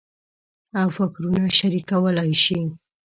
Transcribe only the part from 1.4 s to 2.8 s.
شریکولای شي.